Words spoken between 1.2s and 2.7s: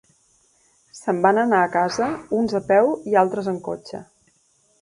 van anar a casa, uns a